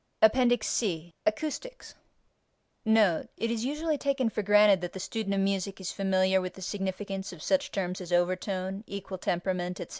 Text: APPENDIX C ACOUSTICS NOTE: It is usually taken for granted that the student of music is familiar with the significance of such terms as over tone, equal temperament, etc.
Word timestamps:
APPENDIX 0.23 0.65
C 0.67 1.13
ACOUSTICS 1.27 1.93
NOTE: 2.85 3.29
It 3.37 3.51
is 3.51 3.63
usually 3.65 3.99
taken 3.99 4.29
for 4.31 4.41
granted 4.41 4.81
that 4.81 4.93
the 4.93 4.99
student 4.99 5.35
of 5.35 5.41
music 5.41 5.79
is 5.79 5.91
familiar 5.91 6.41
with 6.41 6.55
the 6.55 6.61
significance 6.63 7.31
of 7.31 7.43
such 7.43 7.69
terms 7.71 8.01
as 8.01 8.11
over 8.11 8.35
tone, 8.35 8.83
equal 8.87 9.19
temperament, 9.19 9.79
etc. 9.79 9.89